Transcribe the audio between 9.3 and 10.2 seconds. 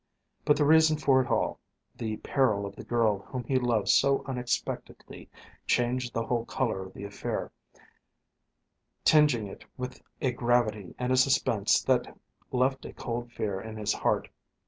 it with